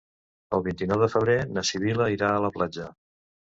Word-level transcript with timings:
El 0.57 0.63
vint-i-nou 0.67 1.03
de 1.03 1.09
febrer 1.17 1.35
na 1.59 1.65
Sibil·la 1.73 2.09
irà 2.17 2.33
a 2.39 2.43
la 2.49 2.53
platja. 2.59 2.91